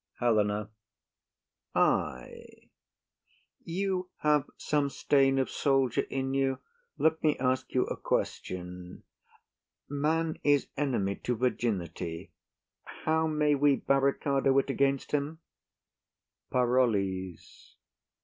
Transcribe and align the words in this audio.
HELENA. 0.19 0.71
Ay. 1.75 2.45
You 3.63 4.09
have 4.21 4.49
some 4.57 4.89
stain 4.89 5.37
of 5.37 5.47
soldier 5.51 6.07
in 6.09 6.33
you; 6.33 6.57
let 6.97 7.21
me 7.23 7.37
ask 7.37 7.71
you 7.75 7.85
a 7.85 7.95
question. 7.95 9.03
Man 9.87 10.39
is 10.43 10.69
enemy 10.75 11.17
to 11.17 11.35
virginity; 11.35 12.31
how 13.03 13.27
may 13.27 13.53
we 13.53 13.77
barricado 13.77 14.59
it 14.59 14.71
against 14.71 15.11
him? 15.11 15.39
PAROLLES. 16.49 17.75